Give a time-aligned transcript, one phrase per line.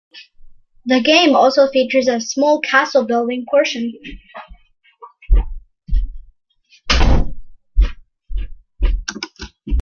[0.85, 3.93] The game also features a small castle-building portion.